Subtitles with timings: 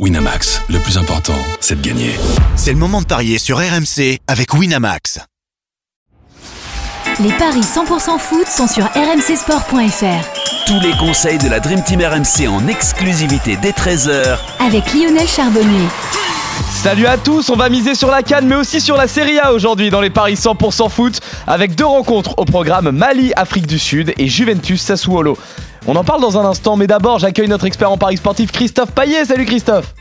[0.00, 2.10] Winamax, le plus important, c'est de gagner.
[2.56, 5.20] C'est le moment de parier sur RMC avec Winamax.
[7.20, 10.66] Les paris 100% foot sont sur rmcsport.fr.
[10.66, 15.86] Tous les conseils de la Dream Team RMC en exclusivité dès 13h Avec Lionel Charbonnier.
[16.82, 19.52] Salut à tous, on va miser sur la Cannes mais aussi sur la Serie A
[19.52, 24.12] aujourd'hui dans les paris 100% foot avec deux rencontres au programme Mali Afrique du Sud
[24.18, 25.38] et Juventus Sassuolo.
[25.86, 28.92] On en parle dans un instant, mais d'abord j'accueille notre expert en paris sportif Christophe
[28.92, 29.24] Paillet.
[29.24, 29.94] Salut Christophe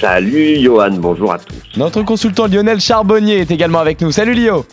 [0.00, 1.54] Salut Johan, bonjour à tous.
[1.76, 4.10] Notre consultant Lionel Charbonnier est également avec nous.
[4.12, 4.64] Salut Lio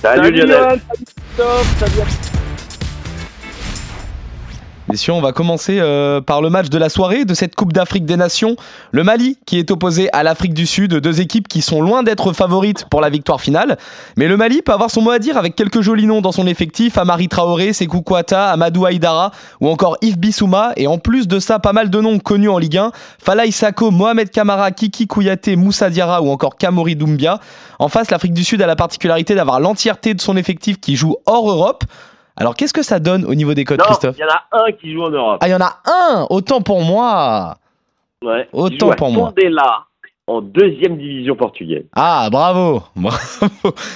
[0.00, 0.48] Salut, Lionel.
[0.48, 1.04] Johan, salut
[1.36, 2.27] Christophe, salut à-
[4.90, 8.06] Messieurs, on va commencer euh, par le match de la soirée de cette Coupe d'Afrique
[8.06, 8.56] des Nations.
[8.90, 12.32] Le Mali qui est opposé à l'Afrique du Sud, deux équipes qui sont loin d'être
[12.32, 13.76] favorites pour la victoire finale.
[14.16, 16.46] Mais le Mali peut avoir son mot à dire avec quelques jolis noms dans son
[16.46, 20.72] effectif Amari Traoré, Sekou Kouata, Amadou Haïdara ou encore Yves Bissouma.
[20.76, 23.90] Et en plus de ça, pas mal de noms connus en Ligue 1 Falaï Sako,
[23.90, 27.40] Mohamed Kamara, Kiki Kouyaté, Moussa Diarra ou encore Kamori Doumbia.
[27.78, 31.16] En face, l'Afrique du Sud a la particularité d'avoir l'entièreté de son effectif qui joue
[31.26, 31.84] hors Europe.
[32.38, 34.64] Alors qu'est-ce que ça donne au niveau des codes, Non, Christophe il y en a
[34.66, 35.38] un qui joue en Europe.
[35.40, 37.56] ah, il y en a un Autant pour moi
[38.24, 38.48] Ouais.
[38.52, 39.32] autant pour moi.
[39.36, 39.84] Tondela,
[40.26, 41.84] en deuxième division portugaise.
[41.94, 43.16] Ah, bravo Bravo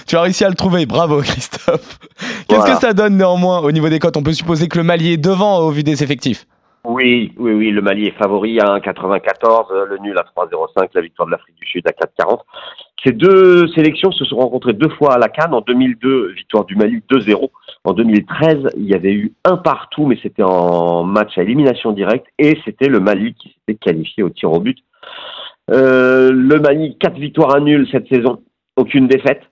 [0.06, 1.98] Tu as réussi à le trouver, bravo Christophe
[2.48, 2.74] Qu'est-ce Voilà.
[2.74, 4.16] que ça donne néanmoins au niveau des cotes?
[4.16, 6.46] On peut supposer que le Mali est devant au vu des effectifs.
[6.84, 11.00] Oui, oui, oui, le Mali est favori à 1,94, euh, le nul à 3,05, la
[11.00, 12.40] victoire de l'Afrique du Sud à 4,40.
[13.04, 15.54] Ces deux sélections se sont rencontrées deux fois à la Cannes.
[15.54, 17.50] En 2002, victoire du Mali 2-0.
[17.84, 22.26] En 2013, il y avait eu un partout, mais c'était en match à élimination directe,
[22.38, 24.78] et c'était le Mali qui s'était qualifié au tir au but.
[25.70, 28.42] Euh, le Mali, quatre victoires, un nul cette saison,
[28.76, 29.42] aucune défaite.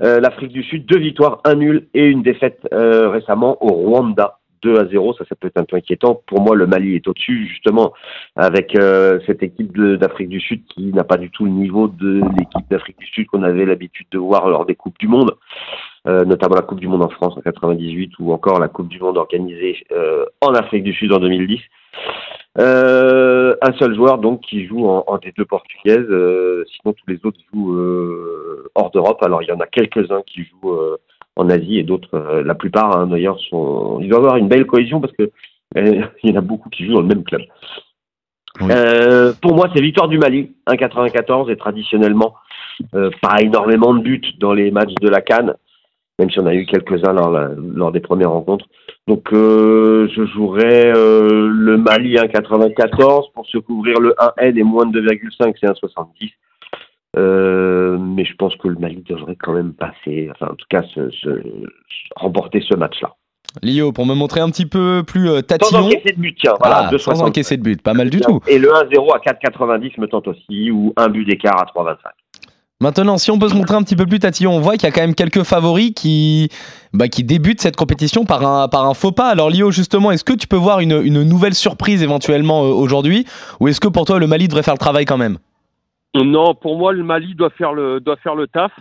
[0.00, 4.37] Euh, L'Afrique du Sud, deux victoires, un nul et une défaite euh, récemment au Rwanda.
[4.62, 6.20] 2 à 0, ça, ça peut être un peu inquiétant.
[6.26, 7.92] Pour moi, le Mali est au-dessus, justement,
[8.36, 12.20] avec euh, cette équipe d'Afrique du Sud qui n'a pas du tout le niveau de
[12.38, 15.36] l'équipe d'Afrique du Sud qu'on avait l'habitude de voir lors des Coupes du Monde,
[16.06, 19.00] euh, notamment la Coupe du Monde en France en 98 ou encore la Coupe du
[19.00, 21.60] Monde organisée euh, en Afrique du Sud en 2010.
[22.58, 27.08] Euh, un seul joueur donc qui joue en, en des deux portugaises, euh, sinon tous
[27.08, 27.78] les autres jouent
[28.74, 29.22] hors d'Europe.
[29.22, 30.74] Alors il y en a quelques-uns qui jouent
[31.38, 33.98] en Asie et d'autres, euh, la plupart hein, d'ailleurs, sont.
[34.00, 35.30] Il doit y avoir une belle cohésion parce que
[35.76, 37.42] euh, il y en a beaucoup qui jouent dans le même club.
[38.60, 38.68] Oui.
[38.70, 42.34] Euh, pour moi, c'est victoire du Mali, 1,94 et traditionnellement
[42.94, 45.54] euh, pas énormément de buts dans les matchs de la Cannes,
[46.18, 48.66] même si on a eu quelques-uns lors, des premières rencontres.
[49.06, 54.86] Donc euh, je jouerais euh, le Mali 1,94 pour se couvrir le 1N et moins
[54.86, 56.32] de 2,5 c'est 1,70.
[57.16, 60.82] Euh, mais je pense que le Mali devrait quand même passer, enfin en tout cas
[60.94, 61.42] se, se-
[62.16, 63.14] remporter ce match-là.
[63.62, 65.86] Lio, pour me montrer un petit peu plus euh, Sans tatillon.
[65.86, 66.98] encaisser de but, tiens, voilà, Ah, 2,65.
[66.98, 68.40] sans encaisser de but, pas mal du tout.
[68.46, 71.96] Et le 1-0 à 4,90 me tente aussi, ou un but d'écart à 3,25.
[72.80, 74.86] Maintenant, si on peut se montrer un petit peu plus tatillon, on voit qu'il y
[74.86, 76.48] a quand même quelques favoris qui,
[76.92, 79.30] bah, qui débutent cette compétition par un, par un faux pas.
[79.30, 83.24] Alors Lio, justement, est-ce que tu peux voir une, une nouvelle surprise éventuellement euh, aujourd'hui?
[83.58, 85.38] Ou est-ce que pour toi, le Mali devrait faire le travail quand même?
[86.14, 88.72] Non, pour moi, le Mali doit faire le, doit faire le taf.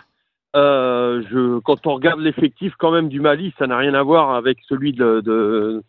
[0.56, 4.34] Euh, je, quand on regarde l'effectif quand même du Mali, ça n'a rien à voir
[4.34, 5.84] avec celui de, de,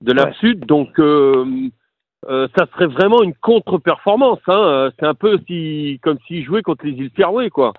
[0.00, 0.34] de la Ouais.
[0.40, 0.66] Sud.
[0.66, 1.44] Donc, euh,
[2.28, 4.38] euh, ça serait vraiment une contre-performance.
[4.46, 4.90] Hein.
[4.98, 7.72] C'est un peu si, comme s'ils jouaient contre les îles Féroé, quoi.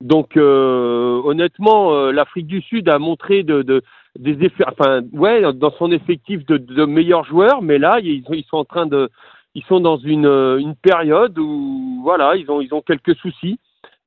[0.00, 3.82] Donc, honnêtement, l'Afrique du Sud a montré de, de,
[4.16, 8.44] des effets, enfin, ouais, dans son effectif de, de meilleurs joueurs, mais là, ils, ils
[8.44, 9.10] sont en train de,
[9.54, 13.58] ils sont dans une, euh, une période où, voilà, ils ont, ils ont quelques soucis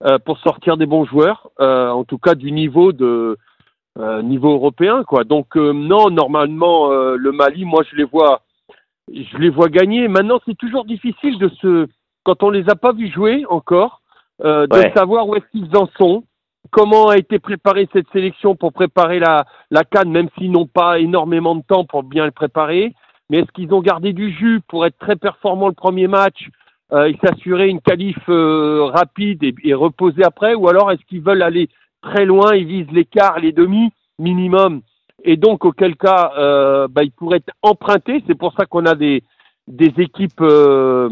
[0.05, 3.37] euh, pour sortir des bons joueurs, euh, en tout cas du niveau de
[3.99, 5.23] euh, niveau européen, quoi.
[5.25, 8.41] Donc non, normalement, le Mali, moi, je les vois,
[9.13, 10.07] je les vois gagner.
[10.07, 11.87] Maintenant, c'est toujours difficile de se,
[12.23, 14.01] quand on les a pas vus jouer encore,
[14.41, 14.93] de Ouais.
[14.95, 16.23] savoir où est-ce qu'ils en sont.
[16.71, 20.99] Comment a été préparée cette sélection pour préparer la, la Cannes, même s'ils n'ont pas
[20.99, 22.93] énormément de temps pour bien le préparer
[23.31, 26.49] mais est-ce qu'ils ont gardé du jus pour être très performants le premier match
[26.91, 31.41] euh, et s'assurer une qualif euh, rapide et, reposer après Ou alors est-ce qu'ils veulent
[31.41, 31.69] aller
[32.01, 33.89] très loin, ils visent les quarts, les demi
[34.19, 34.81] minimum?
[35.23, 38.21] Et donc, auquel cas, euh, bah, ils pourraient être empruntés.
[38.27, 39.23] C'est pour ça qu'on a des,
[39.69, 41.09] équipes euh,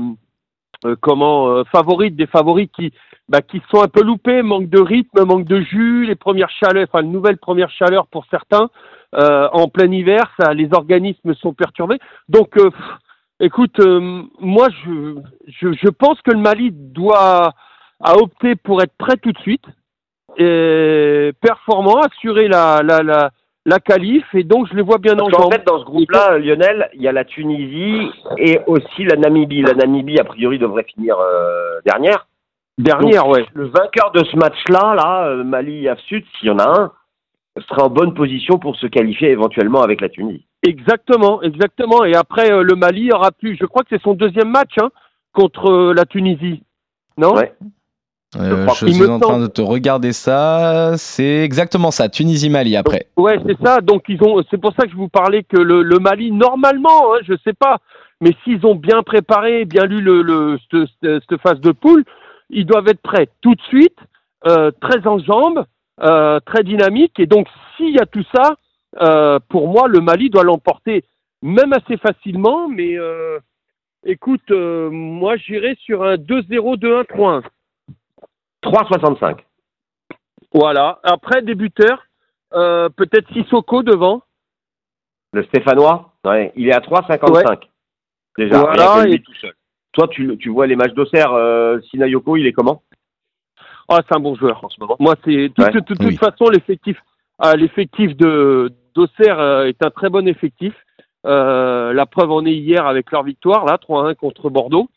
[1.00, 2.92] comment favorites, des favoris qui,
[3.30, 6.88] bah, qui sont un peu loupés, manque de rythme, manque de jus, les premières chaleurs,
[6.92, 8.70] enfin, une nouvelle première chaleur pour certains.
[9.16, 12.00] Euh, en plein hiver, ça, les organismes sont perturbés.
[12.28, 12.70] Donc, euh,
[13.40, 15.16] écoute, euh, moi, je,
[15.48, 17.54] je, je pense que le Mali doit
[18.02, 19.66] a opté pour être prêt tout de suite,
[20.38, 23.32] et performant, assurer la, la, la,
[23.66, 25.54] la qualif et donc je les vois bien en Parce qu'en jambes.
[25.54, 29.64] fait, dans ce groupe-là, Lionel, il y a la Tunisie et aussi la Namibie.
[29.64, 32.28] La Namibie, a priori, devrait finir euh, dernière.
[32.78, 33.46] Dernière, ouais.
[33.54, 36.92] Le vainqueur de ce match-là, là, Mali-Af-Sud, s'il y en a un,
[37.68, 40.46] sera en bonne position pour se qualifier éventuellement avec la Tunisie.
[40.64, 42.04] Exactement, exactement.
[42.06, 44.90] Et après, euh, le Mali aura pu, je crois que c'est son deuxième match hein,
[45.34, 46.64] contre euh, la Tunisie.
[47.18, 47.34] Non?
[47.36, 47.54] Ouais.
[48.38, 50.94] Euh, je suis me en train de te regarder ça.
[50.98, 52.10] C'est exactement ça.
[52.10, 53.08] Tunisie-Mali après.
[53.18, 53.82] Ouais, c'est ça.
[53.82, 57.14] Donc ils ont, c'est pour ça que je vous parlais que le, le Mali, normalement,
[57.16, 57.78] hein, je sais pas,
[58.22, 62.04] mais s'ils ont bien préparé, bien lu le, le cette, cette- cette phase de poule,
[62.52, 63.98] ils doivent être prêts tout de suite,
[64.46, 65.66] euh, très en jambes,
[66.02, 67.20] euh, très dynamiques.
[67.20, 68.56] Et donc s'il y a tout ça,
[69.02, 71.04] euh, pour moi, le Mali doit l'emporter,
[71.42, 72.68] même assez facilement.
[72.68, 73.40] Mais euh,
[74.06, 77.44] écoute, moi j'irai sur un 2-0, 2-1, 3-1.
[78.64, 79.40] 3,65.
[80.54, 81.00] Voilà.
[81.04, 82.04] Après débuteur,
[82.52, 84.22] peut-être Sissoko devant.
[85.32, 87.70] Le Stéphanois, ouais, il est à 3,55.
[88.38, 89.54] Déjà, Voilà, et- tout seul.
[89.92, 91.32] Toi, tu, vois les matchs d'Auxerre,
[91.90, 92.84] Sinayoko, il est comment?
[93.90, 94.64] Ah, c'est un bon joueur.
[94.64, 95.72] en ce moment Moi, c'est Ouais.
[95.72, 96.16] de toute Oui.
[96.18, 96.98] façon l'effectif.
[97.40, 100.74] ah, l'effectif de d'Auxerre euh, est un très bon effectif.
[101.26, 104.90] Euh, la preuve en est hier avec leur victoire là, 3-1 contre Bordeaux.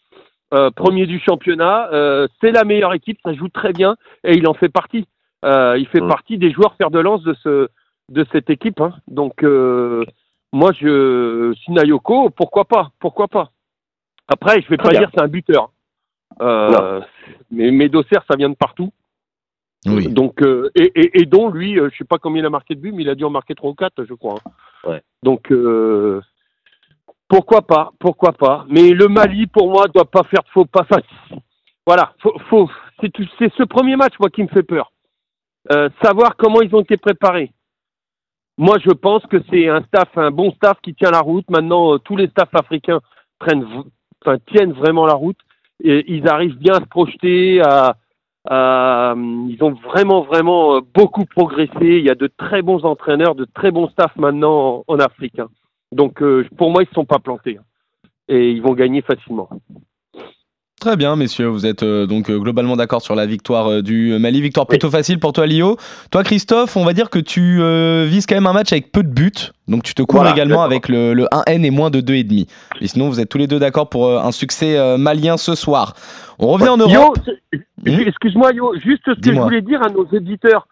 [0.54, 4.46] Euh, premier du championnat, euh, c'est la meilleure équipe, ça joue très bien et il
[4.46, 5.06] en fait partie.
[5.44, 6.08] Euh, il fait Mm.
[6.08, 7.68] partie des joueurs fer de lance de ce
[8.10, 8.80] de cette équipe.
[8.80, 8.92] hein.
[9.08, 10.04] Donc euh,
[10.52, 13.50] moi, je Sinayoko, pourquoi pas, pourquoi pas.
[14.28, 15.00] Après, je vais Très pas bien.
[15.00, 15.70] dire c'est un buteur.
[16.40, 17.00] Euh,
[17.50, 18.92] mais mais d'Auxerre, ça vient de partout.
[19.86, 20.08] Oui.
[20.08, 22.74] Donc euh, et, et, et dont lui, euh, je sais pas combien il a marqué
[22.74, 24.36] de buts, mais il a dû en marquer trois ou quatre, je crois.
[24.46, 24.50] hein.
[24.90, 25.02] Ouais.
[25.22, 26.20] Donc euh,
[27.28, 28.64] pourquoi pas, pourquoi pas.
[28.68, 30.82] Mais le Mali, pour moi, doit pas faire de faux pas.
[30.82, 31.00] Enfin,
[31.86, 32.70] voilà, faut, faut,
[33.00, 34.92] c'est ce premier match moi qui me fait peur.
[36.02, 37.52] Savoir comment ils ont été préparés.
[38.58, 41.48] Moi, je pense que c'est un staff, un bon staff qui tient la route.
[41.50, 43.00] Maintenant, tous les staffs africains
[43.38, 43.88] prennent, v-
[44.20, 45.38] enfin, tiennent vraiment la route
[45.82, 47.96] ils arrivent bien à se projeter, à-
[49.48, 51.72] ils ont vraiment, vraiment euh, beaucoup progressé.
[51.80, 55.38] Il y a de très bons entraîneurs, de très bons staffs maintenant en, en Afrique.
[55.38, 55.48] hein.
[55.92, 57.64] Donc, euh, pour moi, ils ne sont pas plantés hein.
[58.28, 59.48] et ils vont gagner facilement.
[60.82, 61.46] Très bien, messieurs.
[61.46, 64.40] Vous êtes euh, donc euh, globalement d'accord sur la victoire euh, du Mali.
[64.40, 65.76] Victoire plutôt facile pour toi, Lio.
[66.10, 67.62] Toi, Christophe, on va dire que tu
[68.08, 69.52] vises quand même un match avec peu de buts.
[69.68, 72.48] Donc tu te cours Voilà, également avec le, le 1N et moins de 2,5.
[72.80, 75.94] Et sinon, vous êtes tous les deux d'accord pour un succès malien ce soir.
[76.40, 77.16] On revient en Europe.
[77.52, 80.66] Hmm excuse-moi, Yo, juste ce que je voulais dire à nos éditeurs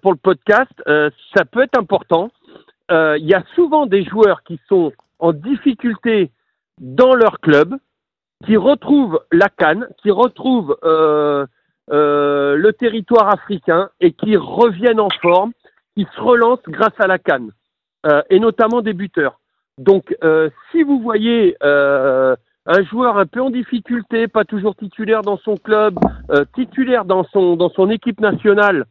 [0.00, 2.30] pour le podcast, ça peut être important.
[2.88, 6.30] Il y a souvent des joueurs qui sont en difficulté
[6.80, 7.74] dans leur club,
[8.44, 11.46] qui retrouvent la canne, qui retrouvent euh,
[11.90, 15.52] euh, le territoire africain et qui reviennent en forme,
[15.96, 17.50] qui se relancent grâce à la canne,
[18.06, 19.40] euh, et notamment des buteurs.
[19.78, 22.34] Donc, euh, si vous voyez euh,
[22.66, 25.98] un joueur un peu en difficulté, pas toujours titulaire dans son club,
[26.30, 28.84] euh, titulaire dans son dans son équipe nationale,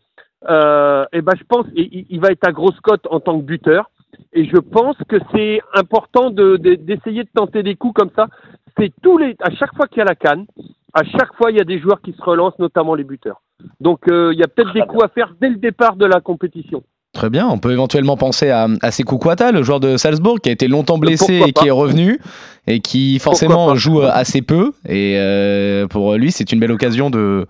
[0.47, 3.89] et ben je pense il, va être à grosse cote en tant que buteur.
[4.31, 8.27] Et je pense que c'est important de- de- d'essayer de, tenter des coups comme ça.
[8.77, 10.45] C'est tous les à chaque fois qu'il y a la canne,
[10.93, 13.41] à chaque fois il y a des joueurs qui se relancent, notamment les buteurs.
[13.79, 16.19] Donc euh, il y a peut-être des coups à faire dès le départ de la
[16.21, 16.83] compétition.
[17.13, 17.47] Très bien.
[17.47, 20.67] On peut éventuellement penser à, à Sekou Kouata, le joueur de Salzbourg, qui a été
[20.67, 22.19] longtemps blessé Pourquoi et qui est revenu
[22.67, 24.73] et qui forcément joue euh, assez peu.
[24.85, 27.47] Et euh, pour lui, c'est une belle occasion de,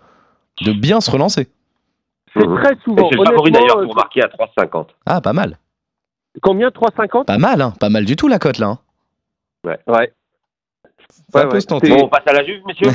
[0.62, 1.48] de bien se relancer.
[2.36, 3.10] C'est très souvent.
[3.10, 4.86] c'est le favori d'ailleurs euh, pour marquer à 3,50.
[5.08, 5.58] Ah, pas mal.
[6.44, 6.67] Combien?
[6.67, 7.74] 3,50 Pas mal, hein.
[7.79, 8.67] Pas mal du tout la cote là.
[8.67, 8.79] hein.
[9.88, 10.12] Ouais.
[11.34, 11.89] Ça Ouais, peut se tenter.
[11.89, 12.91] Bon, on passe à la Juve, messieurs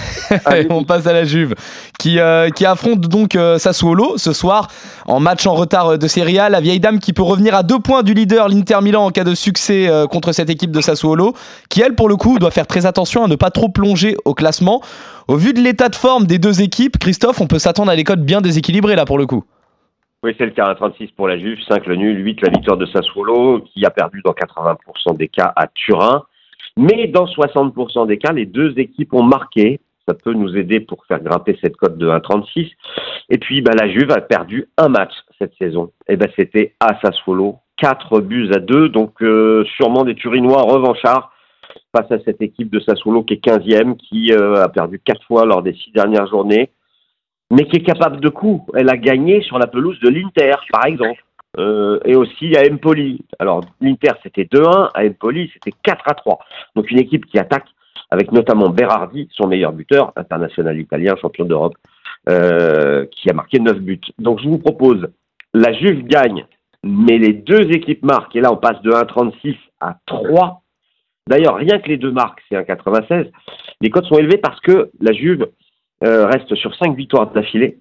[0.70, 1.54] on passe à la Juve
[1.98, 4.68] qui, euh, qui affronte donc euh, Sassuolo ce soir
[5.06, 6.48] en match en retard euh, de Serie A.
[6.48, 9.24] La vieille dame qui peut revenir à deux points du leader l'Inter Milan en cas
[9.24, 11.34] de succès euh, contre cette équipe de Sassuolo
[11.68, 14.34] qui elle pour le coup doit faire très attention à ne pas trop plonger au
[14.34, 14.80] classement.
[15.28, 18.04] Au vu de l'état de forme des deux équipes, Christophe, on peut s'attendre à des
[18.04, 19.44] cotes bien déséquilibrées là pour le coup.
[20.22, 20.74] Oui, c'est le cas.
[20.74, 24.20] 36 pour la Juve, 5 le nul, 8 la victoire de Sassuolo, qui a perdu
[24.22, 26.24] dans 80% des cas à Turin.
[26.80, 29.80] Mais dans 60% des cas, les deux équipes ont marqué.
[30.08, 32.70] Ça peut nous aider pour faire grimper cette cote de 1,36.
[33.28, 35.92] Et puis, bah, la Juve a perdu un match cette saison.
[36.08, 38.88] Et ben, c'était à Sassuolo, 4 buts à 2.
[38.88, 41.30] Donc, euh, sûrement des Turinois revanchards
[41.94, 45.44] face à cette équipe de Sassuolo qui est 15e, qui euh, a perdu 4 fois
[45.44, 46.70] lors des 6 dernières journées
[47.50, 48.70] mais qui est capable de coups.
[48.76, 51.20] Elle a gagné sur la pelouse de l'Inter, par exemple.
[51.58, 53.20] Euh, et aussi à Empoli.
[53.38, 56.38] Alors, l'Inter, c'était 2-1, à Empoli, c'était 4-3.
[56.76, 57.66] Donc, une équipe qui attaque,
[58.10, 61.76] avec notamment Berardi, son meilleur buteur, international italien, champion d'Europe,
[62.28, 64.00] euh, qui a marqué 9 buts.
[64.18, 65.08] Donc, je vous propose,
[65.54, 66.46] la Juve gagne
[66.84, 70.62] mais les deux équipes marquent, et là on passe de 1,36 à 3.
[71.26, 73.30] D'ailleurs, rien que les deux marques, c'est 1,96.
[73.80, 75.48] Les cotes sont élevées parce que la Juve
[76.04, 77.78] euh, reste sur 5 victoires d'affilée,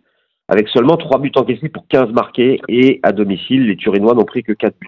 [0.49, 4.43] avec seulement 3 buts encaissés pour 15 marqués, et à domicile, les Turinois n'ont pris
[4.43, 4.87] que 4 buts.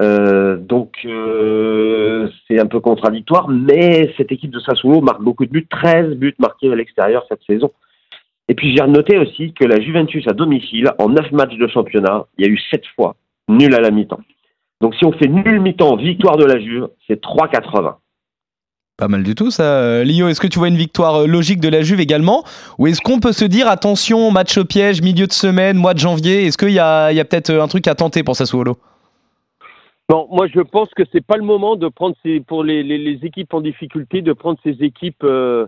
[0.00, 5.50] Euh, donc euh, c'est un peu contradictoire, mais cette équipe de Sassuolo marque beaucoup de
[5.50, 7.70] buts, 13 buts marqués à l'extérieur cette saison.
[8.48, 12.26] Et puis j'ai noté aussi que la Juventus à domicile, en 9 matchs de championnat,
[12.36, 13.14] il y a eu 7 fois
[13.48, 14.20] nul à la mi-temps.
[14.80, 17.94] Donc si on fait nul mi-temps, victoire de la Juve, c'est 3,80.
[18.96, 19.64] Pas mal du tout ça.
[19.64, 22.44] Euh, Lio, est-ce que tu vois une victoire euh, logique de la Juve également?
[22.78, 25.98] Ou est-ce qu'on peut se dire, attention, match au piège, milieu de semaine, mois de
[25.98, 28.76] janvier, est-ce qu'il y a, y a peut-être un truc à tenter pour Sassuolo?
[30.10, 32.14] Non, moi je pense que c'est pas le moment de prendre
[32.46, 35.66] pour les, équipes en difficulté, de prendre ces équipes euh,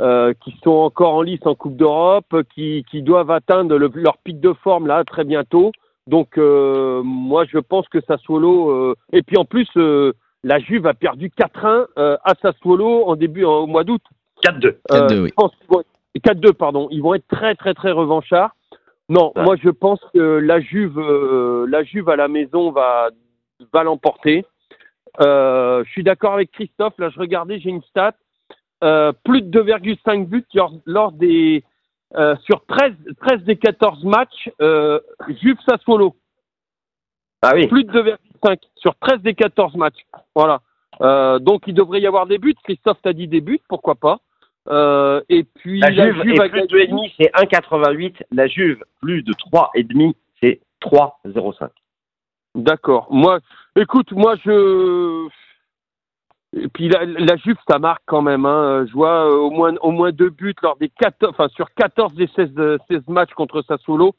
[0.00, 4.18] euh, qui sont encore en lice en Coupe d'Europe, qui, qui doivent atteindre le- leur
[4.18, 5.70] pic de forme là très bientôt.
[6.08, 10.12] Donc euh, moi je pense que Sassuolo euh, et puis en plus euh,
[10.44, 14.02] la Juve a perdu 4-1 euh, à Sassuolo en début en- au mois d'août.
[14.42, 14.78] 4-2.
[14.90, 15.28] 4-2, Euh, oui.
[15.30, 18.54] je pense qu'ils vont être- 4-2 pardon, ils vont être très très très revanchards.
[19.08, 19.44] Non, Ouais.
[19.44, 23.10] moi je pense que la Juve euh, la Juve à la maison va
[23.72, 24.44] va l'emporter.
[25.20, 28.14] Euh, je suis d'accord avec Christophe, là je regardais, j'ai une stat
[28.84, 31.64] euh, plus de 2,5 buts lors, lors des
[32.16, 35.00] euh, sur 13, 13 des 14 matchs euh,
[35.40, 36.14] Juve Sassuolo
[37.42, 37.66] Ah oui.
[37.68, 38.16] plus de 2,5
[38.76, 40.06] sur 13 des 14 matchs.
[40.34, 40.60] Voilà.
[41.00, 42.54] Euh, donc il devrait y avoir des buts.
[42.64, 44.20] Christophe t'a dit des buts, pourquoi pas.
[44.68, 47.08] Euh, et puis La Juve, Juve a est plus de gagné.
[47.08, 48.14] 2,5, c'est 1,88.
[48.32, 51.68] La Juve, plus de 3,5, c'est 3,05.
[52.56, 53.08] D'accord.
[53.10, 53.40] Moi,
[53.76, 55.28] écoute, moi je.
[56.58, 58.46] Et puis la, la Juve, ça marque quand même.
[58.46, 58.86] Hein.
[58.86, 62.14] Je vois euh, au moins au moins deux buts lors des 14, enfin sur 14
[62.14, 64.14] des 16, euh, 16 matchs contre Sassuolo.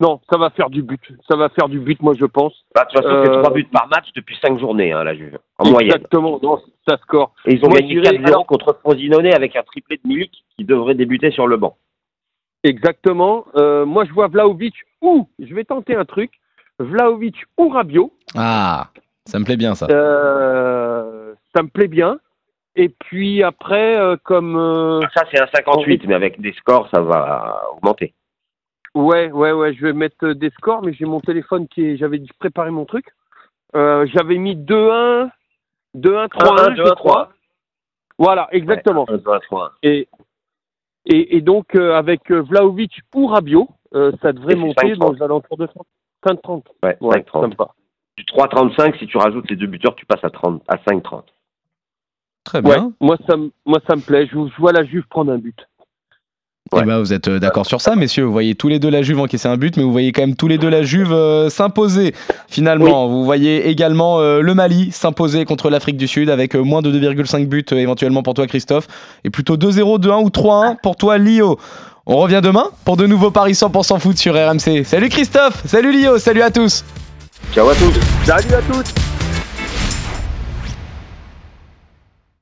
[0.00, 1.00] Non, ça va faire du but.
[1.28, 2.54] Ça va faire du but, moi je pense.
[2.74, 5.14] Bah, de toute façon, c'est Euh, 3 buts par match depuis 5 journées, hein, la
[5.14, 5.92] Juve, en moyenne.
[5.94, 6.38] Exactement.
[6.42, 7.32] Non, ça score.
[7.46, 10.08] Et ils ont Moi, gagné je dirais- 4-0 alors- contre Frosinone avec un triplé de
[10.08, 11.76] Milik qui devrait débuter sur le banc.
[12.64, 13.44] Exactement.
[13.56, 16.32] Euh, moi, je vois Vlaovic ou, je vais tenter un truc,
[16.78, 18.12] Vlaovic ou Rabiot.
[18.36, 18.88] Ah,
[19.26, 19.86] ça me plaît bien ça.
[19.90, 22.18] Euh, ça me plaît bien.
[22.76, 24.56] Et puis après, euh, comme...
[24.56, 28.14] euh, Ça, c'est un 58, mais avec des scores, ça va augmenter.
[28.94, 31.96] Ouais, ouais, ouais, je vais mettre euh, des scores, mais j'ai mon téléphone qui est...
[31.96, 33.06] J'avais dû préparer mon truc.
[33.76, 35.30] Euh, J'avais mis 2-1,
[35.96, 37.30] 2-1, 3-1, 2-1, je crois.
[38.18, 39.04] Voilà, exactement.
[39.08, 39.72] Ouais, un, deux, un, trois.
[39.82, 40.08] Et,
[41.06, 44.98] et, et donc, euh, avec Vlaovic ou Rabiot, euh, ça devrait monter 5-30.
[44.98, 46.42] dans les alentours de 30.
[46.42, 46.66] 30.
[46.82, 47.50] Ouais, Ouais, 5-30.
[47.50, 47.68] sympa.
[48.16, 51.22] Du 3,35, si tu rajoutes les deux buteurs, tu passes à, 30, à 5,30.
[52.44, 52.92] Très Ouais, bien.
[53.00, 54.26] moi ça, me- moi ça me plaît.
[54.26, 55.68] Je, je vois la Juve prendre un but.
[56.76, 58.24] Eh ben, vous êtes euh, d'accord sur ça, messieurs.
[58.24, 60.36] Vous voyez tous les deux la Juve encaisser un but, mais vous voyez quand même
[60.36, 62.14] tous les deux la Juve euh, s'imposer
[62.48, 63.08] finalement.
[63.08, 66.92] Vous voyez également euh, le Mali s'imposer contre l'Afrique du Sud avec euh, moins de
[66.92, 68.86] 2,5 buts euh, éventuellement pour toi, Christophe,
[69.24, 71.58] et plutôt 2-0, 2-1 ou 3-1 pour toi, Lio.
[72.06, 74.84] On revient demain pour de nouveaux paris 100% foot sur RMC.
[74.84, 76.84] Salut Christophe, salut Lio, salut à tous.
[77.54, 77.94] Ciao à tous
[78.26, 79.07] Salut à tous